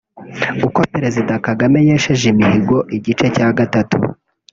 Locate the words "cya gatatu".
3.35-3.97